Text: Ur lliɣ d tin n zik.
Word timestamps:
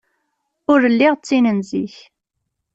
Ur 0.71 0.79
lliɣ 0.93 1.13
d 1.15 1.21
tin 1.27 1.45
n 1.57 1.59
zik. 1.69 1.95